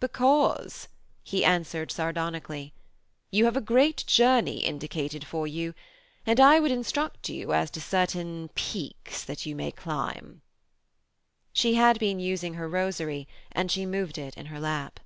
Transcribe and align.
'Because,' 0.00 0.88
he 1.24 1.46
answered 1.46 1.90
sardonically, 1.90 2.74
'you 3.30 3.46
have 3.46 3.56
a 3.56 3.60
great 3.62 4.04
journey 4.06 4.58
indicated 4.58 5.24
for 5.26 5.46
you, 5.46 5.72
and 6.26 6.38
I 6.38 6.60
would 6.60 6.70
instruct 6.70 7.30
you 7.30 7.54
as 7.54 7.70
to 7.70 7.80
certain 7.80 8.48
peaks 8.54 9.24
that 9.24 9.46
you 9.46 9.56
may 9.56 9.72
climb.' 9.72 10.42
She 11.54 11.76
had 11.76 11.98
been 11.98 12.20
using 12.20 12.52
her 12.52 12.68
rosary, 12.68 13.26
and 13.50 13.70
she 13.70 13.86
moved 13.86 14.18
it 14.18 14.36
in 14.36 14.44
her 14.52 14.60
lap. 14.60 15.00